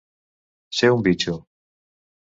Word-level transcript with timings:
Ser 0.79 0.91
un 0.95 1.05
bitxo. 1.11 1.37